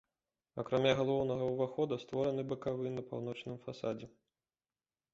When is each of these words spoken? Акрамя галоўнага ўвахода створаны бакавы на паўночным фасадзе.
Акрамя 0.63 0.93
галоўнага 0.99 1.43
ўвахода 1.51 1.95
створаны 2.05 2.49
бакавы 2.55 2.97
на 2.97 3.01
паўночным 3.13 3.63
фасадзе. 3.67 4.07